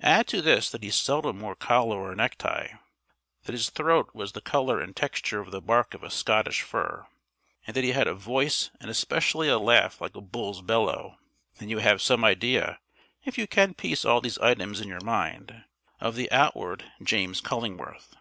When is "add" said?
0.00-0.26